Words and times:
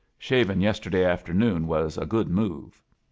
Sliavia' 0.19 0.59
yesterday 0.59 1.05
afternoon 1.05 1.67
was 1.67 1.95
a 1.95 2.07
good 2.07 2.27
move." 2.27 2.81